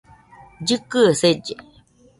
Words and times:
Llɨkɨe 0.61 1.01
selle 1.21 1.55